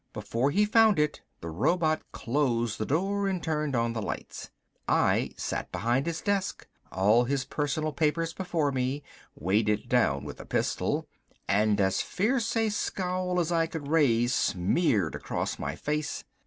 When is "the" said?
1.41-1.51, 2.79-2.87, 3.93-4.01